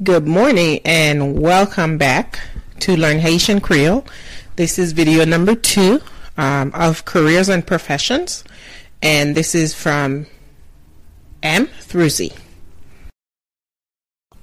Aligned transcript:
Good 0.00 0.26
morning 0.26 0.80
and 0.84 1.38
welcome 1.38 1.98
back 1.98 2.40
to 2.80 2.96
Learn 2.96 3.18
Haitian 3.18 3.60
Creole. 3.60 4.06
This 4.56 4.78
is 4.78 4.92
video 4.92 5.24
number 5.24 5.54
two 5.54 6.00
um, 6.36 6.72
of 6.72 7.04
careers 7.04 7.48
and 7.48 7.66
professions, 7.66 8.42
and 9.02 9.34
this 9.34 9.54
is 9.54 9.74
from 9.74 10.26
M 11.42 11.66
through 11.66 12.10
Z. 12.10 12.32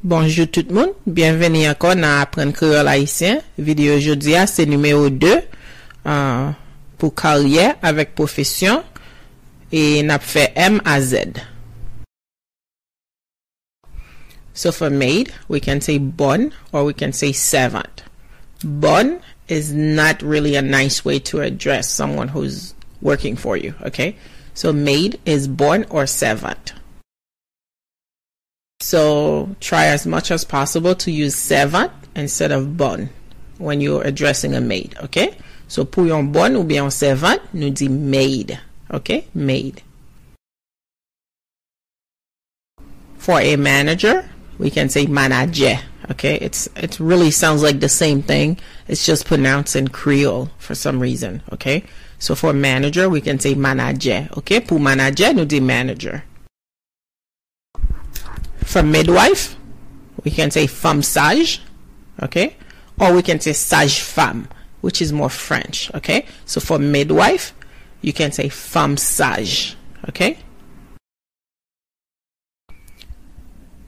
Bonjour 0.03 0.45
tout 0.45 0.67
le 0.67 0.73
monde, 0.73 0.93
bienvenue 1.07 1.67
encore 1.67 1.95
dans 1.95 2.21
Apprendre 2.21 2.53
Creole 2.53 2.87
Haïtien. 2.87 3.41
Vidéo 3.57 3.97
aujourd'hui, 3.97 4.35
c'est 4.45 4.67
numéro 4.67 5.09
2 5.09 5.41
euh, 6.05 6.51
pour 6.97 7.15
carrière 7.15 7.75
avec 7.81 8.13
profession 8.13 8.83
M 9.75 10.79
à 10.85 11.01
Z. 11.01 11.41
So 14.53 14.71
for 14.71 14.89
maid, 14.89 15.33
we 15.49 15.59
can 15.59 15.81
say 15.81 15.97
bon 15.97 16.53
or 16.71 16.85
we 16.85 16.93
can 16.93 17.11
say 17.11 17.33
servant. 17.33 18.03
Bon 18.63 19.19
is 19.49 19.73
not 19.73 20.21
really 20.21 20.55
a 20.55 20.61
nice 20.61 21.03
way 21.03 21.19
to 21.19 21.41
address 21.41 21.89
someone 21.89 22.29
who's 22.29 22.73
working 23.01 23.35
for 23.35 23.57
you, 23.57 23.75
okay? 23.83 24.15
So 24.53 24.71
maid 24.71 25.19
is 25.25 25.49
bon 25.49 25.85
or 25.89 26.07
servant. 26.07 26.73
So 28.79 29.55
try 29.59 29.87
as 29.87 30.07
much 30.07 30.31
as 30.31 30.45
possible 30.45 30.95
to 30.95 31.11
use 31.11 31.35
servant 31.35 31.91
instead 32.15 32.53
of 32.53 32.77
bon 32.77 33.09
when 33.57 33.81
you're 33.81 34.03
addressing 34.03 34.55
a 34.55 34.61
maid, 34.61 34.95
okay? 35.03 35.37
So 35.67 35.83
pour 35.83 36.05
yon 36.07 36.31
bon 36.31 36.55
ou 36.55 36.63
bien 36.63 36.89
servant, 36.89 37.41
nous 37.53 37.71
dit 37.71 37.89
maid, 37.89 38.57
okay? 38.91 39.27
made 39.33 39.81
For 43.25 43.41
a 43.41 43.55
manager, 43.55 44.29
we 44.59 44.69
can 44.69 44.87
say 44.87 45.07
manager. 45.07 45.79
Okay, 46.11 46.35
it's 46.35 46.69
it 46.75 46.99
really 46.99 47.31
sounds 47.31 47.63
like 47.63 47.79
the 47.79 47.89
same 47.89 48.21
thing. 48.21 48.59
It's 48.87 49.03
just 49.03 49.25
pronounced 49.25 49.75
in 49.75 49.87
Creole 49.87 50.51
for 50.59 50.75
some 50.75 50.99
reason. 50.99 51.41
Okay, 51.51 51.85
so 52.19 52.35
for 52.35 52.53
manager 52.53 53.09
we 53.09 53.21
can 53.21 53.39
say 53.39 53.55
manager. 53.55 54.29
Okay, 54.37 54.59
pour 54.59 54.79
manager 54.79 55.33
nous 55.33 55.45
dit 55.45 55.59
manager. 55.59 56.23
For 58.63 58.83
midwife, 58.83 59.55
we 60.23 60.29
can 60.29 60.51
say 60.51 60.67
femme 60.67 61.01
sage. 61.01 61.63
Okay, 62.21 62.55
or 62.99 63.11
we 63.11 63.23
can 63.23 63.39
say 63.39 63.53
sage 63.53 64.01
femme, 64.01 64.47
which 64.81 65.01
is 65.01 65.11
more 65.11 65.31
French. 65.31 65.91
Okay, 65.95 66.27
so 66.45 66.61
for 66.61 66.77
midwife, 66.77 67.54
you 68.05 68.13
can 68.13 68.31
say 68.31 68.47
femme 68.49 68.97
sage. 68.97 69.75
Okay. 70.07 70.37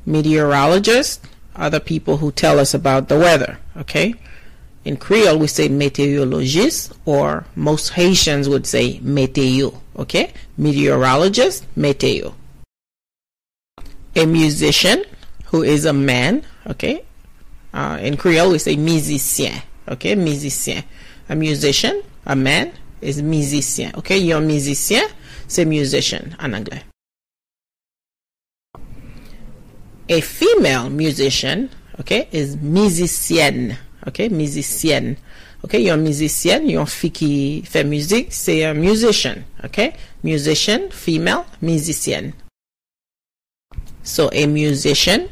Meteorologists 0.07 1.21
are 1.55 1.69
the 1.69 1.79
people 1.79 2.17
who 2.17 2.31
tell 2.31 2.57
us 2.57 2.73
about 2.73 3.09
the 3.09 3.17
weather, 3.17 3.59
okay? 3.77 4.15
In 4.83 4.97
Creole, 4.97 5.37
we 5.37 5.45
say 5.45 5.67
meteorologist, 5.67 6.93
or 7.05 7.45
most 7.55 7.89
Haitians 7.89 8.49
would 8.49 8.65
say 8.65 8.99
météo, 8.99 9.79
okay? 9.95 10.33
Meteorologist, 10.57 11.65
météo. 11.77 12.33
A 14.15 14.25
musician, 14.25 15.03
who 15.47 15.61
is 15.61 15.85
a 15.85 15.93
man, 15.93 16.43
okay? 16.65 17.03
Uh, 17.71 17.99
in 18.01 18.17
Creole, 18.17 18.51
we 18.51 18.57
say 18.57 18.75
musicien, 18.77 19.61
okay? 19.87 20.15
Musicien. 20.15 20.83
A 21.29 21.35
musician, 21.35 22.01
a 22.25 22.35
man, 22.35 22.71
is 23.01 23.21
musicien, 23.21 23.91
okay? 23.95 24.17
You're 24.17 24.41
musicien, 24.41 25.03
c'est 25.47 25.65
musician 25.65 26.35
en 26.39 26.53
anglais. 26.53 26.83
A 30.09 30.21
female 30.21 30.89
musician, 30.89 31.69
okay, 31.99 32.27
is 32.31 32.55
musicienne, 32.57 33.77
okay, 34.05 34.29
musicienne. 34.29 35.17
Okay, 35.63 35.81
yon 35.81 35.97
musicienne, 35.97 36.69
yon 36.69 36.85
fi 36.85 37.09
qui 37.09 37.63
fait 37.65 37.83
musique, 37.83 38.27
c'est 38.29 38.63
un 38.63 38.75
musician, 38.75 39.43
okay? 39.63 39.93
Musician, 40.23 40.91
female, 40.91 41.45
musicienne. 41.61 42.33
So 44.03 44.29
a 44.31 44.45
musician 44.45 45.27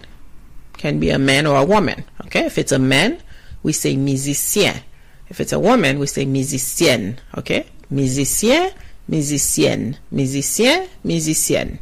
can 0.78 1.00
be 1.00 1.12
a 1.12 1.20
man 1.20 1.46
or 1.46 1.56
a 1.56 1.64
woman, 1.64 2.04
okay? 2.26 2.48
If 2.48 2.58
it's 2.58 2.72
a 2.72 2.80
man, 2.80 3.20
we 3.62 3.72
say 3.72 3.96
musicien. 3.96 4.82
If 5.30 5.40
it's 5.40 5.54
a 5.54 5.60
woman, 5.60 6.00
we 6.00 6.08
say 6.08 6.26
musicienne, 6.26 7.20
okay? 7.38 7.66
Musicien, 7.90 8.72
musicienne, 9.08 9.98
musicien, 10.12 10.88
musicienne. 11.04 11.80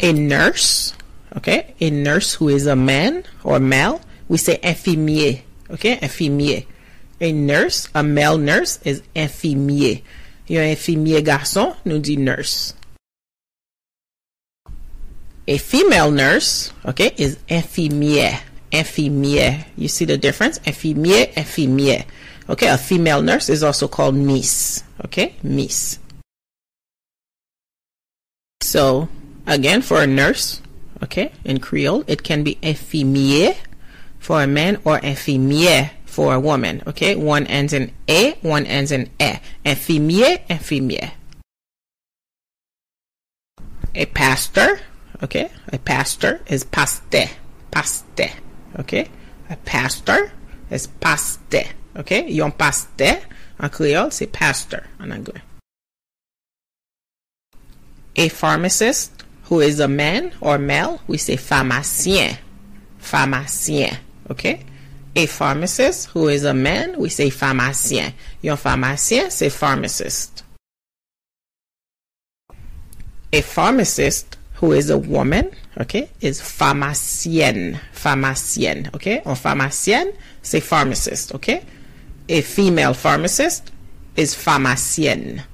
A 0.00 0.12
nurse, 0.12 0.94
okay? 1.36 1.74
A 1.80 1.90
nurse 1.90 2.34
who 2.34 2.48
is 2.48 2.66
a 2.66 2.76
man 2.76 3.24
or 3.42 3.58
male, 3.58 4.00
we 4.28 4.38
say 4.38 4.58
infirmier, 4.58 5.42
okay? 5.70 5.96
Infirmier. 5.96 6.66
A 7.20 7.32
nurse, 7.32 7.88
a 7.94 8.02
male 8.02 8.38
nurse 8.38 8.78
is 8.84 9.02
infirmier. 9.14 10.02
Yon 10.46 10.62
infirmier 10.62 11.22
garçon, 11.22 11.76
nous 11.84 11.98
dit 11.98 12.16
nurse. 12.16 12.74
A 15.48 15.56
female 15.56 16.10
nurse, 16.10 16.72
okay, 16.84 17.12
is 17.16 17.38
infirmière. 17.48 18.40
Infirmière. 18.70 19.64
You 19.76 19.88
see 19.88 20.04
the 20.04 20.18
difference? 20.18 20.58
Infirmier, 20.60 21.32
infirmière. 21.34 22.04
Okay, 22.48 22.68
a 22.68 22.78
female 22.78 23.22
nurse 23.22 23.48
is 23.48 23.62
also 23.62 23.88
called 23.88 24.14
miss. 24.14 24.82
Okay, 25.04 25.34
miss. 25.42 25.98
So, 28.62 29.08
again, 29.46 29.82
for 29.82 30.02
a 30.02 30.06
nurse, 30.06 30.60
okay, 31.02 31.32
in 31.44 31.60
Creole, 31.60 32.04
it 32.06 32.22
can 32.22 32.42
be 32.42 32.56
infirmier 32.56 33.56
for 34.18 34.42
a 34.42 34.46
man 34.46 34.76
or 34.84 34.98
infirmière 35.00 35.90
for 36.04 36.34
a 36.34 36.40
woman. 36.40 36.82
Okay, 36.86 37.14
one 37.14 37.46
ends 37.46 37.72
in 37.72 37.92
a, 38.08 38.32
one 38.42 38.66
ends 38.66 38.92
in 38.92 39.08
e. 39.20 39.34
Infirmier, 39.64 40.46
infirmière. 40.48 41.12
A 43.94 44.06
pastor, 44.06 44.80
okay, 45.22 45.50
a 45.72 45.78
pastor 45.78 46.40
is 46.46 46.64
paste, 46.64 47.02
paste. 47.70 48.47
Okay, 48.78 49.08
a 49.50 49.56
pastor 49.56 50.32
is 50.70 50.86
paste. 50.86 51.74
Okay, 51.96 52.30
yon 52.30 52.50
paste 52.52 53.02
en 53.60 53.68
créole, 53.68 54.12
c'est 54.12 54.26
pastor 54.26 54.84
en 55.00 55.10
anglais. 55.10 55.42
A 58.16 58.28
pharmacist 58.28 59.24
who 59.44 59.60
is 59.60 59.80
a 59.80 59.88
man 59.88 60.32
or 60.40 60.58
male, 60.58 61.00
we 61.06 61.18
say 61.18 61.36
pharmacien. 61.36 62.36
Pharmacien. 63.00 63.96
Okay? 64.30 64.64
A 65.16 65.26
pharmacist 65.26 66.08
who 66.10 66.28
is 66.28 66.44
a 66.44 66.54
man, 66.54 66.98
we 66.98 67.08
say 67.08 67.30
pharmacien. 67.30 68.12
Yon 68.42 68.56
pharmacien, 68.56 69.30
c'est 69.30 69.50
pharmacist. 69.50 70.44
A 73.32 73.40
pharmacist 73.40 74.37
who 74.58 74.72
is 74.72 74.90
a 74.90 74.98
woman, 74.98 75.50
okay, 75.80 76.10
is 76.20 76.40
pharmacienne. 76.40 77.78
Pharmacienne. 77.94 78.92
Okay? 78.94 79.22
Or 79.24 79.34
pharmacienne, 79.34 80.12
c'est 80.42 80.60
pharmacist. 80.60 81.34
Okay? 81.34 81.64
A 82.28 82.40
female 82.40 82.92
pharmacist 82.92 83.70
is 84.16 84.34
pharmacienne. 84.34 85.44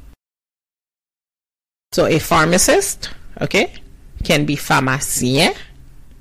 So 1.92 2.06
a 2.06 2.18
pharmacist, 2.18 3.10
okay, 3.40 3.72
can 4.24 4.46
be 4.46 4.56
pharmacien 4.56 5.54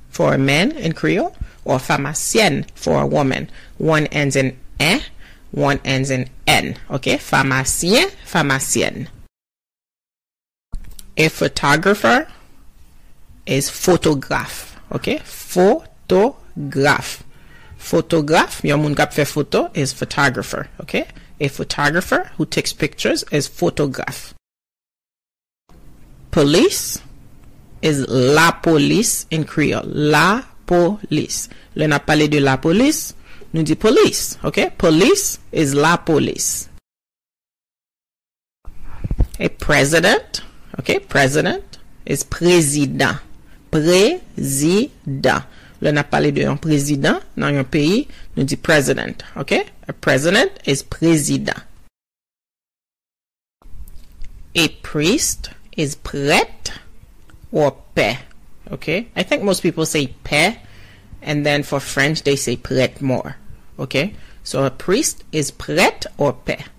for 0.10 0.34
a 0.34 0.38
man 0.38 0.74
in 0.74 0.92
Creole 0.92 1.36
or 1.66 1.78
pharmacienne 1.78 2.70
for 2.76 3.02
a 3.02 3.08
woman. 3.08 3.50
One 3.78 4.08
ends 4.08 4.36
in 4.36 4.60
en, 4.80 5.02
one 5.52 5.80
ends 5.86 6.12
in 6.12 6.30
n. 6.46 6.78
Okay, 6.92 7.18
pharmacien, 7.18 8.12
pharmacienne. 8.26 9.08
A 11.18 11.30
photographer 11.30 12.28
is 13.46 13.70
photograph. 13.70 14.80
Ok? 14.92 15.20
Photograph. 15.24 17.24
Photograph, 17.78 18.62
yon 18.64 18.82
moun 18.82 18.96
kap 18.96 19.14
fe 19.14 19.26
foto, 19.28 19.70
is 19.74 19.94
photographer. 19.94 20.70
Ok? 20.80 21.04
A 21.42 21.48
photographer 21.50 22.32
who 22.38 22.46
takes 22.46 22.72
pictures 22.72 23.24
is 23.32 23.48
photograph. 23.48 24.34
Police 26.32 27.00
is 27.82 28.08
la 28.08 28.52
police 28.52 29.26
in 29.30 29.44
Creole. 29.44 29.86
La 29.86 30.44
police. 30.66 31.50
Le 31.76 31.88
na 31.88 32.00
pale 32.00 32.28
de 32.28 32.40
la 32.40 32.56
police, 32.58 33.14
nou 33.52 33.64
di 33.64 33.76
police. 33.76 34.38
Ok? 34.44 34.78
Police 34.78 35.40
is 35.52 35.76
la 35.76 35.98
police. 35.98 36.70
A 39.40 39.50
president, 39.50 40.42
ok? 40.80 41.00
President 41.10 41.80
is 42.06 42.24
prezident. 42.24 43.20
Président. 43.74 45.42
Le 45.84 45.92
na 45.92 46.04
pale 46.08 46.32
de 46.32 46.46
yon 46.46 46.56
président 46.64 47.20
nan 47.36 47.58
yon 47.58 47.66
peyi, 47.68 48.06
nou 48.38 48.48
di 48.48 48.56
president. 48.56 49.26
Okay? 49.36 49.66
A 49.90 49.92
president 49.92 50.62
is 50.64 50.80
président. 50.80 51.60
A 54.56 54.70
priest 54.86 55.50
is 55.76 55.98
prêtre 55.98 56.78
or 57.52 57.76
père. 57.98 58.22
Okay? 58.72 59.10
I 59.18 59.24
think 59.24 59.44
most 59.44 59.62
people 59.62 59.86
say 59.86 60.14
père, 60.24 60.56
and 61.22 61.46
then 61.46 61.64
for 61.64 61.82
French 61.82 62.24
they 62.24 62.38
say 62.38 62.56
prêtre 62.56 63.02
more. 63.02 63.36
Okay? 63.78 64.14
So 64.44 64.64
a 64.64 64.72
priest 64.72 65.26
is 65.34 65.52
prêtre 65.52 66.08
or 66.18 66.32
père. 66.34 66.70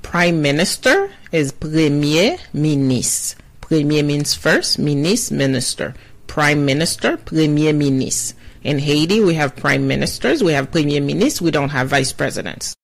Prime 0.00 0.40
Minister 0.40 1.10
is 1.32 1.52
Premier 1.52 2.38
Ministre. 2.54 3.42
Premier 3.66 4.04
means 4.04 4.32
first, 4.32 4.78
Ministre, 4.78 5.34
Minister. 5.34 5.92
Prime 6.28 6.64
Minister, 6.64 7.16
Premier 7.16 7.72
Ministre. 7.72 8.36
In 8.62 8.78
Haiti, 8.78 9.20
we 9.20 9.34
have 9.34 9.56
prime 9.56 9.88
ministers, 9.88 10.40
we 10.40 10.52
have 10.52 10.70
premier 10.70 11.00
ministers, 11.00 11.42
we 11.42 11.50
don't 11.50 11.70
have 11.70 11.88
vice 11.88 12.12
presidents. 12.12 12.76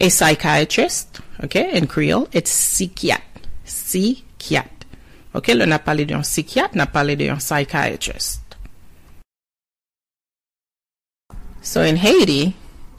A 0.00 0.08
psychiatrist, 0.08 1.20
okay, 1.44 1.76
in 1.76 1.86
Creole, 1.86 2.28
it's 2.32 2.50
psychiatre. 2.50 3.22
Psychiatre. 3.64 4.82
Okay, 5.36 5.54
là, 5.54 5.66
on 5.66 5.72
a 5.72 5.78
parlé 5.78 6.04
d'un 6.04 6.22
psychiatre, 6.22 6.74
on 6.74 6.80
a 6.80 6.86
parlé 6.86 7.16
d'un 7.16 7.38
psychiatrist. 7.38 8.40
So 11.62 11.80
in 11.82 11.96
Haiti, 11.96 12.56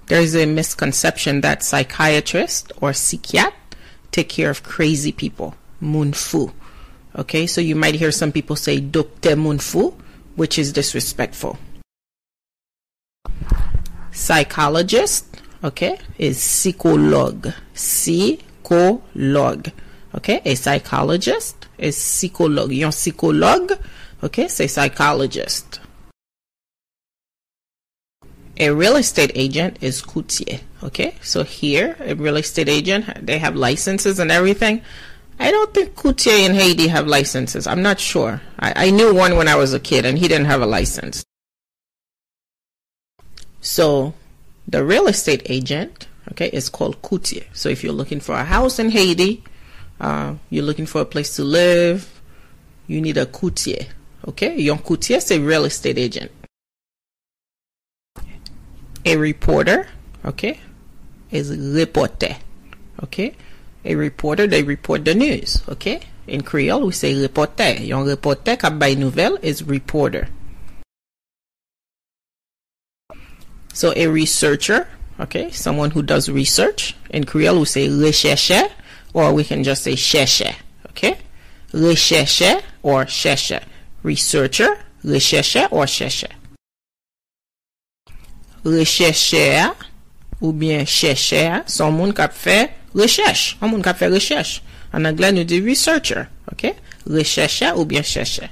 there's 0.07 0.36
a 0.36 0.45
misconception 0.45 1.42
that 1.42 1.63
psychiatrists 1.63 2.71
or 2.80 2.94
psychiatres 2.94 3.60
take 4.12 4.30
care 4.30 4.50
of 4.50 4.63
crazy 4.63 5.12
people, 5.12 5.54
munfu. 5.81 6.51
Okay, 7.18 7.48
so 7.48 7.62
you 7.62 7.75
might 7.75 7.95
hear 7.95 8.12
some 8.12 8.31
people 8.31 8.56
say 8.56 8.80
docteur 8.80 9.36
munfu, 9.36 9.94
which 10.36 10.60
is 10.60 10.74
disrespectful. 10.74 11.57
Psychologist, 14.12 15.42
okay, 15.63 15.98
is 16.18 16.42
psychologue. 16.42 17.54
Psychologue. 17.74 19.72
Okay, 20.16 20.42
a 20.45 20.56
psychologist 20.56 21.68
is 21.78 21.98
psychologue. 21.98 22.71
Yon 22.71 22.92
psychologue, 22.92 23.78
okay, 24.24 24.48
say 24.48 24.68
psychologist. 24.68 25.81
A 28.57 28.69
real 28.69 28.95
estate 28.95 29.31
agent 29.36 29.78
is 29.81 30.01
courtier. 30.01 30.62
Okay, 30.81 31.16
so 31.21 31.44
here, 31.44 31.98
a 32.00 32.13
real 32.13 32.38
estate 32.38 32.69
agent, 32.69 33.25
they 33.25 33.38
have 33.38 33.56
licenses 33.56 34.19
and 34.19 34.31
everything. 34.31 34.81
I 35.40 35.52
don't 35.52 35.74
think 35.74 35.96
Coutier 35.96 36.46
in 36.46 36.54
Haiti 36.54 36.88
have 36.88 37.08
licenses. 37.08 37.68
I'm 37.68 37.82
not 37.82 38.00
sure. 38.00 38.42
I, 38.60 38.88
I 38.88 38.90
knew 38.92 39.14
one 39.14 39.36
when 39.36 39.48
I 39.48 39.56
was 39.56 39.74
a 39.74 39.80
kid, 39.80 40.06
and 40.06 40.18
he 40.18 40.28
didn't 40.28 40.46
have 40.46 40.62
a 40.62 40.66
license. 40.66 41.26
So, 43.62 44.14
the 44.68 44.84
real 44.84 45.08
estate 45.08 45.44
agent, 45.46 46.08
okay, 46.32 46.50
is 46.50 46.70
called 46.70 47.02
Coutier. 47.02 47.46
So, 47.54 47.70
if 47.70 47.84
you're 47.84 47.94
looking 47.94 48.20
for 48.20 48.36
a 48.36 48.46
house 48.46 48.80
in 48.80 48.90
Haiti, 48.92 49.44
uh, 50.00 50.36
you're 50.50 50.64
looking 50.64 50.86
for 50.86 51.02
a 51.02 51.06
place 51.06 51.36
to 51.36 51.44
live, 51.44 52.22
you 52.88 53.02
need 53.02 53.18
a 53.18 53.26
Coutier. 53.26 53.88
Okay, 54.28 54.58
your 54.58 54.78
Coutier 54.78 55.18
is 55.18 55.31
a 55.31 55.40
real 55.40 55.66
estate 55.66 55.98
agent 55.98 56.31
a 59.06 59.16
reporter, 59.18 59.88
okay, 60.26 60.60
is 61.31 61.56
reporter, 61.56 62.36
okay. 63.04 63.36
A 63.86 63.96
reporter, 63.96 64.48
they 64.48 64.64
report 64.64 65.06
the 65.06 65.14
news, 65.14 65.62
okay. 65.70 66.02
In 66.28 66.42
Creole, 66.42 66.88
we 66.88 66.92
say 66.92 67.14
reporter. 67.14 67.74
Yon 67.74 68.08
reporter 68.08 68.58
kap 68.58 68.80
bay 68.80 68.96
nouvel 68.96 69.38
is 69.44 69.62
reporter. 69.64 70.28
So 73.74 73.94
a 73.96 74.08
researcher, 74.08 74.88
okay, 75.20 75.52
someone 75.52 75.92
who 75.92 76.02
does 76.02 76.30
research. 76.30 76.96
In 77.12 77.26
Creole, 77.26 77.60
we 77.60 77.66
say 77.66 77.88
recherche, 77.88 78.72
or 79.14 79.34
we 79.34 79.44
can 79.44 79.64
just 79.64 79.84
say 79.84 79.94
cherche, 79.94 80.56
okay. 80.90 81.20
Recherche 81.72 82.64
or 82.81 83.06
cherche. 83.06 83.62
Researcher, 84.02 84.80
recherche 85.04 85.68
or 85.72 85.86
cherche. 85.86 86.26
Rechercheur 88.64 89.76
ou 90.42 90.52
bien 90.52 90.86
chercheur 90.86 91.64
son 91.68 91.92
moun 91.92 92.14
kap 92.14 92.34
fè 92.34 92.70
Rechèche, 92.95 93.57
an 93.59 93.74
moun 93.74 93.83
kap 93.83 94.00
fè 94.00 94.07
rechèche. 94.07 94.62
An 94.95 95.07
anglè 95.09 95.33
nou 95.36 95.44
di 95.44 95.59
researcher, 95.59 96.30
ok? 96.51 96.69
Rechèche 97.12 97.74
ou 97.75 97.86
bien 97.86 98.06
chèche. 98.06 98.47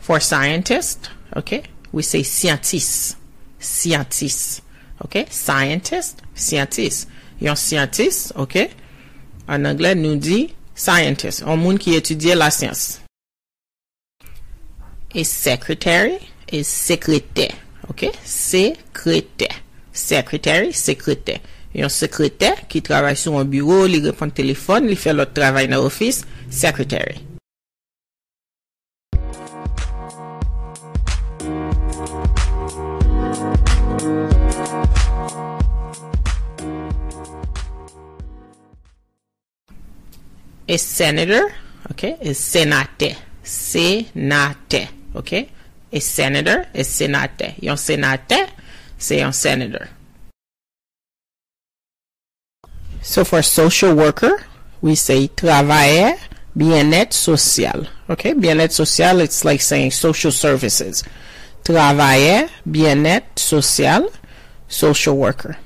For 0.00 0.20
scientist, 0.20 1.10
ok? 1.34 1.62
We 1.92 2.02
say 2.02 2.22
scientist. 2.22 3.16
Scientist, 3.58 4.62
ok? 5.00 5.24
Scientist, 5.30 6.20
scientist. 6.34 7.08
Yon 7.40 7.56
scientist, 7.56 8.34
ok? 8.36 8.68
An 9.48 9.66
anglè 9.66 9.96
nou 9.96 10.20
di 10.20 10.52
scientist. 10.76 11.46
An 11.48 11.64
moun 11.64 11.80
ki 11.80 11.96
etudye 11.96 12.36
la 12.36 12.52
science. 12.52 13.00
E 15.16 15.24
secretary, 15.24 16.20
e 16.44 16.60
sekretè, 16.62 17.48
ok? 17.88 18.10
Sekretè. 18.20 19.65
secretary, 19.96 20.72
sekretè. 20.76 21.40
Yon 21.76 21.92
sekretè 21.92 22.52
ki 22.70 22.80
travay 22.84 23.16
sou 23.20 23.40
an 23.40 23.48
bureau, 23.52 23.88
li 23.88 24.00
repon 24.04 24.32
telefon, 24.32 24.88
li 24.88 24.96
fè 24.96 25.12
lot 25.16 25.34
travay 25.36 25.68
nan 25.68 25.84
ofis, 25.84 26.22
secretary. 26.48 27.20
A 40.68 40.78
senator, 40.78 41.44
ok, 41.92 42.02
a 42.26 42.32
senate, 42.34 43.12
senate, 43.44 44.80
ok, 45.14 45.32
a 45.92 46.00
senator, 46.02 46.64
a 46.74 46.82
senate, 46.82 47.52
yon 47.62 47.78
senate, 47.78 48.40
c'est 48.98 49.22
un 49.22 49.32
senator. 49.32 49.88
So 53.02 53.24
for 53.24 53.42
social 53.42 53.94
worker, 53.94 54.44
we 54.82 54.96
say 54.96 55.28
travailleur 55.28 56.16
bien-être 56.56 57.12
social. 57.12 57.88
Okay, 58.08 58.34
bien-être 58.34 58.72
social, 58.72 59.20
it's 59.20 59.44
like 59.44 59.60
saying 59.60 59.90
social 59.90 60.32
services. 60.32 61.04
Travailleur 61.64 62.48
bien-être 62.64 63.38
social, 63.38 64.08
social 64.68 65.16
worker. 65.16 65.56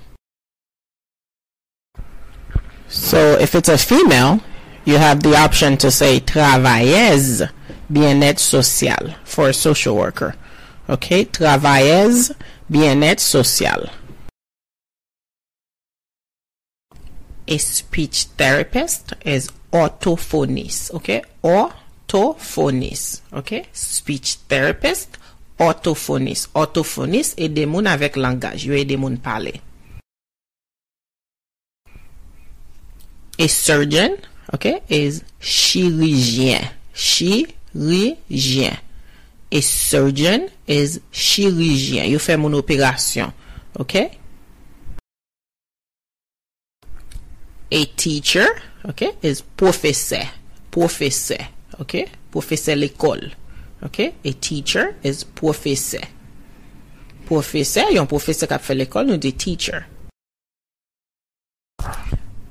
So 2.89 3.39
if 3.39 3.55
it's 3.55 3.69
a 3.69 3.79
female, 3.79 4.41
you 4.85 4.97
have 4.97 5.23
the 5.23 5.37
option 5.37 5.77
to 5.79 5.91
say 5.91 6.21
travailleuse 6.21 7.49
bien-être 7.91 8.41
social 8.41 9.15
for 9.25 9.49
a 9.49 9.55
social 9.55 9.97
worker. 9.97 10.35
Okay, 10.89 11.25
travailleuse 11.25 12.33
Bien-être 12.71 13.19
social. 13.19 13.91
A 17.49 17.59
speech 17.59 18.29
therapist 18.37 19.15
is 19.25 19.51
orthophonist, 19.73 20.95
okay? 20.95 21.23
Orthophonist, 21.43 23.23
okay? 23.33 23.67
Speech 23.73 24.37
therapist, 24.47 25.19
orthophonist. 25.59 26.47
Orthophonist 26.55 27.35
e 27.43 27.49
de 27.51 27.67
moun 27.67 27.91
avèk 27.91 28.15
langaj, 28.15 28.63
yo 28.63 28.79
e 28.79 28.85
de 28.87 28.95
moun 28.97 29.19
pale. 29.19 29.59
A 33.35 33.49
surgeon, 33.49 34.15
okay, 34.55 34.79
is 34.87 35.25
chirurgien. 35.41 36.71
Chirurgien. 36.95 38.79
A 39.53 39.61
surgeon 39.61 40.49
is 40.67 41.01
chirurgien. 41.11 42.07
Yo 42.07 42.21
fè 42.23 42.37
moun 42.39 42.55
opérasyon. 42.55 43.33
Okay? 43.83 44.13
A 47.73 47.85
teacher, 47.97 48.47
okay, 48.85 49.13
is 49.23 49.43
professeur. 49.43 50.27
Professeur. 50.71 51.49
Okay? 51.81 52.07
Professeur 52.31 52.77
l'école. 52.77 53.33
Okay? 53.83 54.15
A 54.25 54.33
teacher 54.33 54.95
is 55.03 55.25
professeur. 55.25 56.07
Professeur, 57.27 57.91
yon 57.95 58.07
professeur 58.11 58.51
kap 58.51 58.63
fè 58.63 58.75
l'école, 58.79 59.11
nou 59.11 59.19
di 59.19 59.35
teacher. 59.35 59.87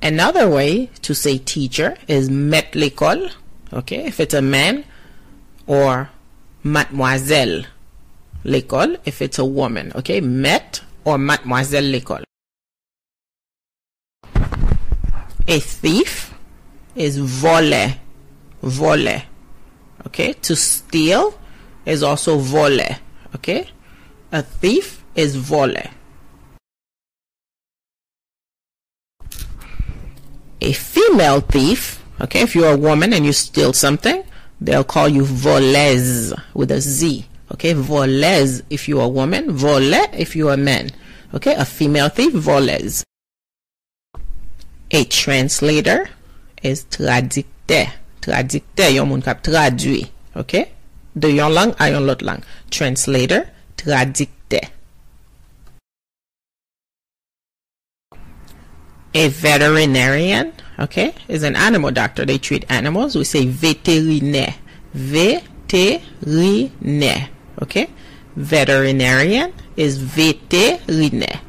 Another 0.02 0.48
way 0.48 0.88
to 1.00 1.14
say 1.14 1.38
teacher 1.38 1.96
is 2.08 2.28
met 2.30 2.74
l'école. 2.74 3.28
Okay? 3.72 4.06
If 4.06 4.20
it's 4.20 4.34
a 4.34 4.42
man 4.42 4.84
or 5.66 6.10
mademoiselle 6.64 7.66
l'école 8.44 8.98
if 9.04 9.20
it's 9.22 9.38
a 9.38 9.44
woman. 9.44 9.92
Okay, 9.94 10.20
met 10.20 10.82
or 11.04 11.18
mademoiselle 11.18 11.90
l'école. 11.90 12.24
A 15.48 15.58
thief 15.58 16.32
is 16.94 17.18
voler, 17.18 17.96
voler. 18.62 19.22
Okay, 20.06 20.32
to 20.34 20.54
steal 20.54 21.34
is 21.86 22.02
also 22.02 22.38
voler. 22.38 22.98
Okay, 23.34 23.68
a 24.32 24.42
thief 24.42 25.02
is 25.14 25.36
voler. 25.36 25.90
A 30.62 30.72
female 30.72 31.40
thief, 31.40 32.02
okay, 32.20 32.42
if 32.42 32.54
you're 32.54 32.74
a 32.74 32.76
woman 32.76 33.12
and 33.14 33.24
you 33.24 33.32
steal 33.32 33.72
something, 33.72 34.22
they'll 34.60 34.84
call 34.84 35.08
you 35.08 35.24
voleuse 35.24 36.32
with 36.54 36.70
a 36.70 36.80
Z. 36.80 37.26
Okay, 37.52 37.72
voleuse 37.72 38.62
if 38.70 38.88
you're 38.88 39.02
a 39.02 39.08
woman, 39.08 39.52
vole 39.52 39.94
if 40.14 40.36
you're 40.36 40.52
a 40.52 40.56
man. 40.56 40.90
Okay, 41.34 41.54
a 41.54 41.64
female 41.64 42.08
thief, 42.08 42.32
voleuse. 42.32 43.04
A 44.90 45.04
translator 45.04 46.08
is 46.62 46.84
traducteur. 46.84 47.92
Traducteur, 48.20 48.90
yon 48.92 49.08
moun 49.08 49.22
kap 49.22 49.42
tradwi. 49.42 50.10
Okay, 50.36 50.66
de 51.14 51.30
yon 51.30 51.54
lang 51.54 51.74
a 51.78 51.90
yon 51.90 52.06
lot 52.06 52.22
lang. 52.22 52.42
Translator, 52.70 53.46
traducteur. 53.78 54.66
A 59.14 59.28
veterinarian, 59.28 60.52
okay, 60.80 61.12
is 61.28 61.42
an 61.42 61.56
animal 61.56 61.90
doctor. 61.90 62.24
They 62.24 62.38
treat 62.38 62.64
animals. 62.70 63.16
We 63.16 63.24
say 63.24 63.46
veterinaire. 63.46 64.54
Veterinaire, 64.94 67.28
okay? 67.62 67.88
Veterinarian 68.36 69.52
is 69.76 69.98
veterinaire. 69.98 71.40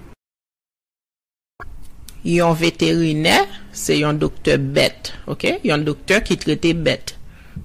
Yon 2.24 2.54
veterinaire, 2.54 3.48
se 3.74 3.96
yon 3.98 4.20
doktor 4.22 4.62
bet, 4.62 5.10
ok? 5.26 5.58
Yon 5.66 5.86
doktor 5.88 6.22
ki 6.22 6.38
trete 6.38 6.76
bet. 6.78 7.16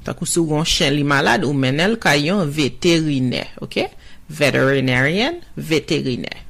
Takou 0.07 0.29
sou 0.29 0.49
yon 0.49 0.65
chen 0.65 0.95
li 0.97 1.05
malade 1.05 1.45
ou 1.45 1.53
menel 1.53 1.99
ka 2.01 2.15
yon 2.17 2.49
veterinaire, 2.49 3.53
ok? 3.61 3.85
Veterinarian, 4.33 5.43
veterinaire. 5.57 6.41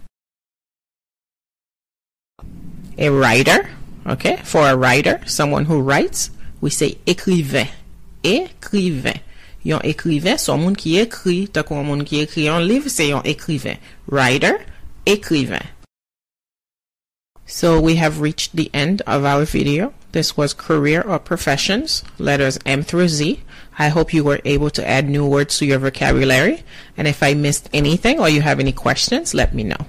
A 2.96 3.10
writer. 3.10 3.66
Okay? 4.08 4.36
For 4.44 4.68
a 4.68 4.76
writer, 4.76 5.20
someone 5.26 5.66
who 5.66 5.80
writes, 5.80 6.30
we 6.60 6.70
say 6.70 6.98
écrivain. 7.06 7.68
Écrivain. 8.22 9.20
Yon 9.62 9.80
écrivain, 9.82 10.38
son 10.38 10.58
moun 10.58 10.76
ki 10.76 10.98
écrit, 10.98 11.48
ta 11.52 11.62
kon 11.62 11.82
moun 11.84 12.04
ki 12.04 12.20
écrit 12.20 12.46
yon 12.46 12.60
livre, 12.62 12.88
c'est 12.88 13.08
yon 13.08 13.22
écrivain. 13.24 13.76
Writer, 14.06 14.58
écrivain. 15.06 15.62
So 17.46 17.80
we 17.80 17.96
have 17.96 18.20
reached 18.20 18.56
the 18.56 18.70
end 18.72 19.02
of 19.06 19.24
our 19.24 19.44
video. 19.44 19.92
This 20.12 20.36
was 20.36 20.54
career 20.54 21.02
or 21.02 21.18
professions, 21.18 22.02
letters 22.18 22.58
M 22.64 22.82
through 22.82 23.08
Z. 23.08 23.42
I 23.78 23.88
hope 23.88 24.14
you 24.14 24.24
were 24.24 24.40
able 24.44 24.70
to 24.70 24.88
add 24.88 25.08
new 25.08 25.26
words 25.26 25.58
to 25.58 25.66
your 25.66 25.78
vocabulary. 25.78 26.62
And 26.96 27.06
if 27.06 27.22
I 27.22 27.34
missed 27.34 27.68
anything 27.72 28.18
or 28.18 28.28
you 28.28 28.40
have 28.42 28.58
any 28.58 28.72
questions, 28.72 29.34
let 29.34 29.54
me 29.54 29.62
know. 29.62 29.86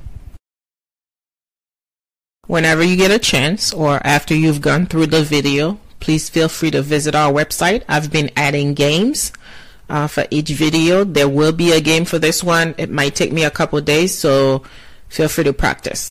Whenever 2.48 2.82
you 2.82 2.96
get 2.96 3.12
a 3.12 3.20
chance 3.20 3.74
or 3.74 4.00
after 4.08 4.34
you've 4.34 4.62
gone 4.62 4.86
through 4.86 5.08
the 5.08 5.22
video, 5.22 5.78
please 6.00 6.30
feel 6.30 6.48
free 6.48 6.72
to 6.72 6.82
visit 6.82 7.14
our 7.14 7.30
website. 7.32 7.84
I've 7.90 8.10
been 8.10 8.32
adding 8.38 8.74
games 8.74 9.34
uh, 9.90 10.08
for 10.08 10.26
each 10.32 10.50
video. 10.52 11.04
There 11.04 11.28
will 11.28 11.52
be 11.52 11.74
a 11.74 11.82
game 11.82 12.06
for 12.06 12.20
this 12.20 12.42
one. 12.42 12.74
It 12.78 12.90
might 12.90 13.16
take 13.16 13.34
me 13.34 13.44
a 13.44 13.52
couple 13.52 13.82
days, 13.82 14.18
so 14.18 14.64
feel 15.10 15.28
free 15.28 15.44
to 15.44 15.52
practice. 15.52 16.10